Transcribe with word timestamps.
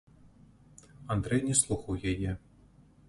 Андрэй 1.15 1.41
не 1.49 1.55
слухаў 1.63 2.01
яе. 2.13 2.31